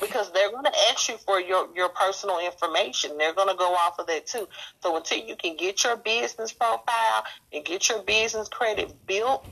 [0.00, 3.16] because they're going to ask you for your, your personal information.
[3.18, 4.48] They're going to go off of that too.
[4.82, 9.44] So until you can get your business profile and get your business credit built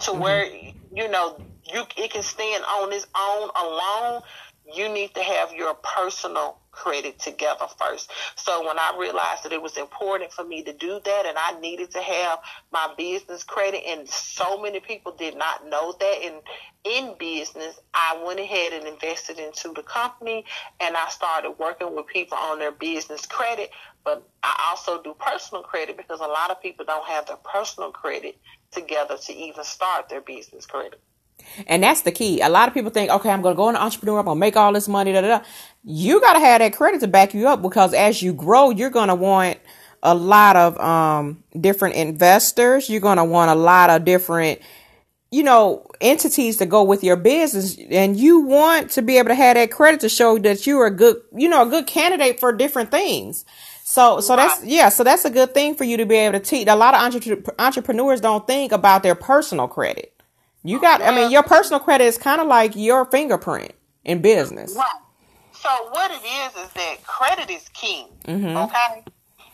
[0.00, 0.20] to mm-hmm.
[0.20, 1.40] where, you know,
[1.72, 4.22] you it can stand on its own alone.
[4.72, 8.10] You need to have your personal credit together first.
[8.36, 11.58] So when I realized that it was important for me to do that and I
[11.60, 12.40] needed to have
[12.72, 16.36] my business credit and so many people did not know that and
[16.84, 20.44] in business, I went ahead and invested into the company
[20.80, 23.70] and I started working with people on their business credit,
[24.04, 27.90] but I also do personal credit because a lot of people don't have their personal
[27.90, 28.38] credit
[28.70, 31.00] together to even start their business credit.
[31.66, 32.40] And that's the key.
[32.40, 34.40] A lot of people think, okay, I'm going to go into entrepreneur, I'm going to
[34.40, 35.44] make all this money, da, da, da.
[35.84, 38.90] You got to have that credit to back you up because as you grow, you're
[38.90, 39.58] going to want
[40.02, 42.88] a lot of um, different investors.
[42.88, 44.60] You're going to want a lot of different,
[45.30, 47.78] you know, entities to go with your business.
[47.90, 50.90] And you want to be able to have that credit to show that you're a
[50.90, 53.44] good, you know, a good candidate for different things.
[53.84, 56.44] So, so that's, yeah, so that's a good thing for you to be able to
[56.44, 56.66] teach.
[56.68, 60.13] A lot of entre- entrepreneurs don't think about their personal credit.
[60.64, 63.72] You got, I mean, your personal credit is kind of like your fingerprint
[64.02, 64.74] in business.
[64.74, 65.00] Right.
[65.52, 68.08] So what it is is that credit is king.
[68.24, 68.56] Mm-hmm.
[68.56, 69.04] Okay.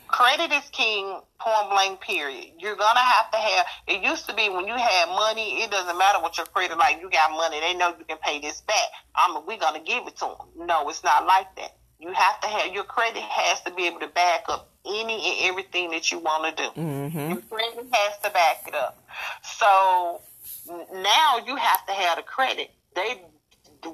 [0.07, 2.53] Credit is king, point blank, period.
[2.59, 3.67] You're gonna have to have.
[3.87, 7.01] It used to be when you had money, it doesn't matter what your credit like.
[7.01, 8.77] You got money, they know you can pay this back.
[9.15, 10.67] I'm, we're gonna give it to them.
[10.67, 11.77] No, it's not like that.
[12.01, 15.51] You have to have your credit has to be able to back up any and
[15.51, 16.81] everything that you want to do.
[16.81, 17.31] Mm-hmm.
[17.31, 18.99] Your credit has to back it up.
[19.43, 20.23] So
[20.93, 22.71] now you have to have the credit.
[22.95, 23.23] They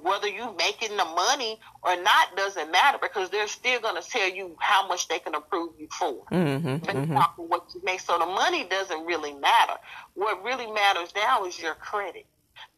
[0.03, 4.29] whether you making the money or not doesn't matter because they're still going to tell
[4.29, 6.25] you how much they can approve you for.
[6.33, 7.43] Mm-hmm, based mm-hmm.
[7.43, 8.01] what you make.
[8.01, 9.75] So the money doesn't really matter.
[10.15, 12.27] What really matters now is your credit.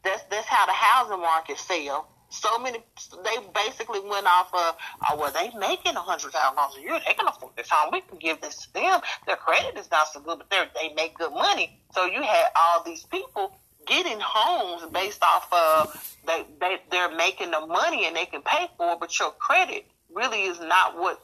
[0.04, 2.08] That's that's how the housing market fell.
[2.30, 2.78] So many,
[3.24, 4.76] they basically went off of,
[5.10, 7.00] oh, well, they making a hundred thousand dollars a year.
[7.06, 7.90] They can afford this home.
[7.90, 9.00] We can give this to them.
[9.26, 11.80] Their credit is not so good, but they they make good money.
[11.94, 17.50] So you had all these people getting homes based off of they, they they're making
[17.50, 21.22] the money and they can pay for it, but your credit really is not what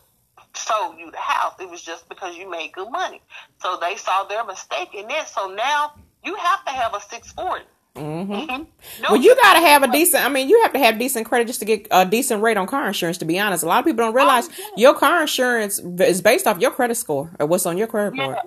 [0.55, 1.55] sold you the house.
[1.61, 3.21] It was just because you made good money.
[3.61, 5.29] So they saw their mistake in that.
[5.29, 5.93] So now
[6.25, 7.65] you have to have a six forty.
[7.97, 8.33] Mm-hmm.
[8.33, 9.03] Mm-hmm.
[9.03, 10.25] No, well, you gotta have a decent.
[10.25, 12.67] I mean, you have to have decent credit just to get a decent rate on
[12.67, 13.19] car insurance.
[13.19, 14.83] To be honest, a lot of people don't realize oh, yeah.
[14.83, 18.39] your car insurance is based off your credit score or what's on your credit report.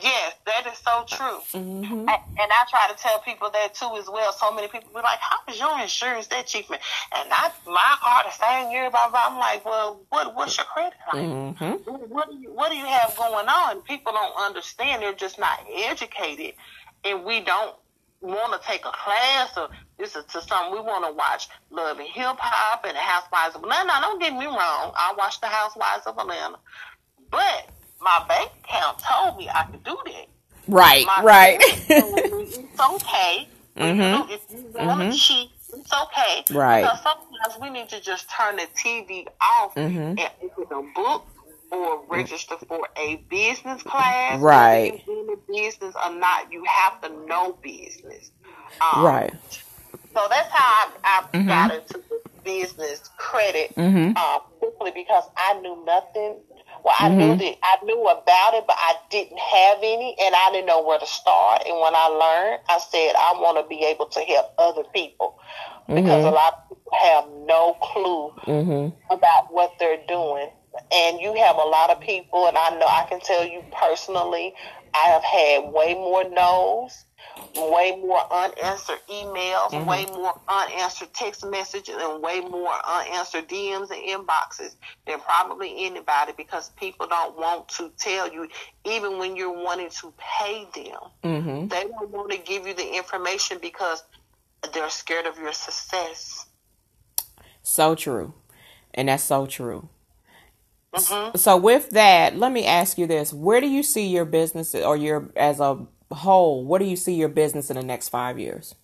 [0.00, 1.40] Yes, that is so true.
[1.52, 2.08] Mm-hmm.
[2.08, 4.32] I, and I try to tell people that too as well.
[4.32, 6.80] So many people be like, "How is your insurance that cheap?" Man?
[7.14, 9.26] And I, my car the same year, blah blah.
[9.26, 11.22] I'm like, "Well, what what's your credit like?
[11.22, 11.90] Mm-hmm.
[12.12, 15.02] What do you what do you have going on?" People don't understand.
[15.02, 16.54] They're just not educated,
[17.04, 17.76] and we don't
[18.20, 21.98] want to take a class or this is to something we want to watch Love
[21.98, 23.86] and Hip Hop and the Housewives of Atlanta.
[23.86, 24.92] Now, don't get me wrong.
[24.94, 26.58] I watch the Housewives of Atlanta,
[27.30, 27.68] but
[28.00, 30.26] my bank account told me I could do that.
[30.68, 31.58] Right, my right.
[31.60, 33.48] it's okay.
[33.76, 34.32] Mm-hmm.
[34.32, 35.10] If you want mm-hmm.
[35.10, 36.44] to cheat, it's okay.
[36.50, 36.80] Right.
[36.80, 40.18] Because sometimes we need to just turn the TV off mm-hmm.
[40.18, 41.26] and open a book
[41.70, 44.40] or register for a business class.
[44.40, 45.02] Right.
[45.06, 48.30] you in the business or not, you have to know business.
[48.80, 49.34] Um, right.
[50.14, 51.48] So that's how I, I mm-hmm.
[51.48, 54.12] got into the business credit mm-hmm.
[54.16, 56.38] uh, quickly because I knew nothing
[56.86, 57.18] well, I mm-hmm.
[57.18, 60.84] knew that I knew about it, but I didn't have any, and I didn't know
[60.84, 61.62] where to start.
[61.66, 65.36] And when I learned, I said I want to be able to help other people
[65.88, 66.28] because mm-hmm.
[66.28, 69.12] a lot of people have no clue mm-hmm.
[69.12, 70.48] about what they're doing.
[70.92, 74.54] And you have a lot of people, and I know I can tell you personally,
[74.94, 77.05] I have had way more no's
[77.54, 79.88] way more unanswered emails, mm-hmm.
[79.88, 84.74] way more unanswered text messages, and way more unanswered DMs and inboxes
[85.06, 88.48] than probably anybody because people don't want to tell you,
[88.84, 91.00] even when you're wanting to pay them.
[91.24, 91.68] Mm-hmm.
[91.68, 94.02] They don't want to give you the information because
[94.72, 96.46] they're scared of your success.
[97.62, 98.34] So true.
[98.94, 99.88] And that's so true.
[100.94, 101.36] Mm-hmm.
[101.36, 104.96] So with that, let me ask you this: Where do you see your business or
[104.96, 108.74] your as a whole, what do you see your business in the next five years?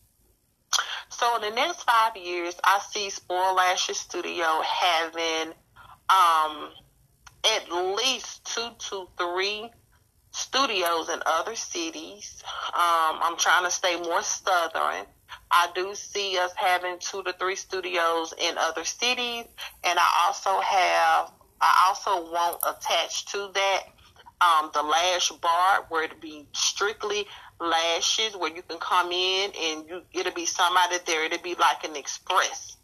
[1.09, 5.53] So in the next five years, I see Spoil Lashes Studio having
[6.09, 6.71] um,
[7.45, 9.71] at least two to three
[10.33, 12.43] studios in other cities.
[12.68, 15.07] Um, I'm trying to stay more southern.
[15.51, 19.45] I do see us having two to three studios in other cities,
[19.85, 23.83] and I also have I also want attached to that
[24.43, 27.26] um, the lash bar where it'll be strictly
[27.61, 31.24] lashes where you can come in and you it'll be somebody there.
[31.24, 32.76] It'll be like an express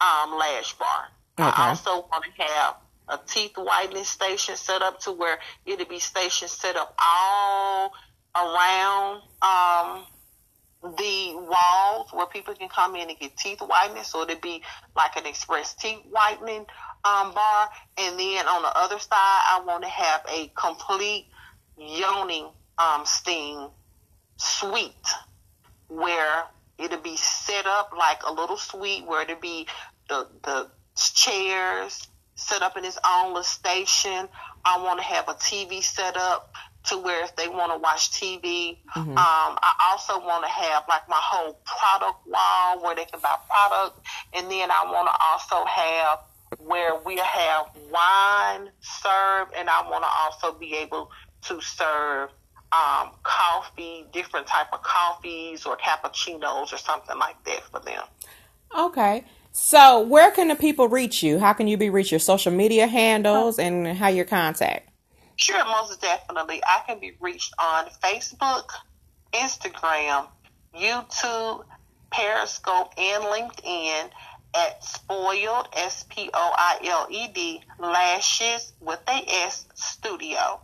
[0.00, 1.08] um, lash bar.
[1.38, 1.62] Okay.
[1.62, 2.76] I also want to have
[3.08, 7.92] a teeth whitening station set up to where it'll be stations set up all
[8.36, 10.04] around um,
[10.96, 14.04] the walls where people can come in and get teeth whitening.
[14.04, 14.62] So it'd be
[14.96, 16.66] like an express teeth whitening
[17.04, 17.68] um, bar.
[17.98, 21.26] And then on the other side, I want to have a complete
[21.76, 22.46] yoni
[22.78, 23.68] um, steam
[24.36, 24.92] suite
[25.88, 26.44] where
[26.78, 29.66] it'll be set up like a little suite where it'll be
[30.08, 34.28] the, the chairs set up in its own little station.
[34.64, 36.52] I want to have a TV set up
[36.84, 38.78] to where if they want to watch TV.
[38.96, 39.10] Mm-hmm.
[39.10, 43.36] Um, I also want to have like my whole product wall where they can buy
[43.48, 44.00] product,
[44.32, 46.20] and then I want to also have
[46.58, 51.10] where we have wine served, and I want to also be able
[51.42, 52.30] to serve
[52.72, 58.02] um, coffee, different type of coffees or cappuccinos or something like that for them.
[58.78, 59.24] Okay.
[59.52, 61.40] So, where can the people reach you?
[61.40, 62.12] How can you be reached?
[62.12, 64.88] Your social media handles and how your contact?
[65.36, 66.62] Sure, most definitely.
[66.64, 68.68] I can be reached on Facebook,
[69.32, 70.28] Instagram,
[70.76, 71.64] YouTube,
[72.12, 74.10] Periscope, and LinkedIn
[74.54, 80.60] at Spoiled, S P O I L E D, Lashes with a S Studio.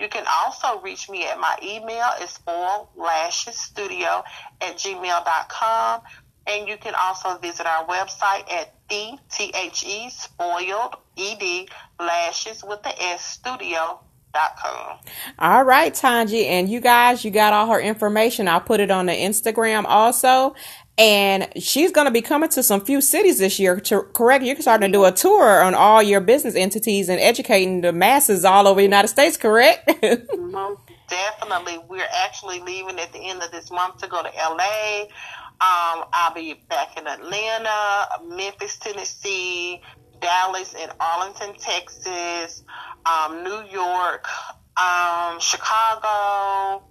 [0.00, 4.22] You can also reach me at my email, is spoiled lashes studio
[4.60, 6.02] at gmail.com.
[6.46, 11.68] And you can also visit our website at the T-H-E, spoiled, E-D,
[11.98, 14.00] lashes with the S studio
[15.38, 16.44] all right, Tanji.
[16.46, 18.48] And you guys, you got all her information.
[18.48, 20.54] I'll put it on the Instagram also.
[20.98, 23.80] And she's going to be coming to some few cities this year.
[23.80, 27.82] To correct, you're starting to do a tour on all your business entities and educating
[27.82, 29.36] the masses all over the United States.
[29.36, 29.86] Correct?
[31.08, 35.02] Definitely, we're actually leaving at the end of this month to go to LA.
[35.58, 39.80] Um, I'll be back in Atlanta, Memphis, Tennessee,
[40.20, 42.64] Dallas, and Arlington, Texas
[43.06, 44.26] um, New York,
[44.76, 46.84] um, Chicago,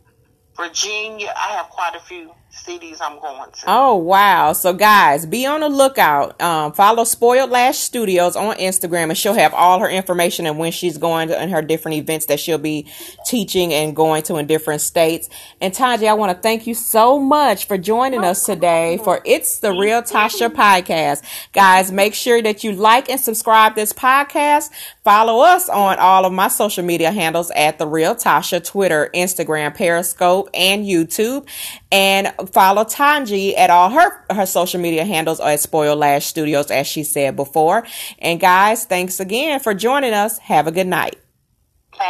[0.55, 1.33] Virginia.
[1.35, 3.63] I have quite a few cities I'm going to.
[3.67, 4.53] Oh wow!
[4.53, 6.39] So guys, be on the lookout.
[6.41, 10.71] Um, follow Spoiled Lash Studios on Instagram, and she'll have all her information and when
[10.71, 12.87] she's going to and her different events that she'll be
[13.25, 15.29] teaching and going to in different states.
[15.61, 19.59] And Tanji, I want to thank you so much for joining us today for It's
[19.59, 21.23] the Real Tasha podcast.
[21.53, 24.69] Guys, make sure that you like and subscribe this podcast.
[25.03, 29.75] Follow us on all of my social media handles at the Real Tasha, Twitter, Instagram,
[29.75, 31.47] Periscope, and YouTube,
[31.95, 36.87] and follow Tanji at all her, her social media handles at Spoil Lash Studios, as
[36.87, 37.87] she said before.
[38.19, 40.37] And guys, thanks again for joining us.
[40.39, 41.15] Have a good night.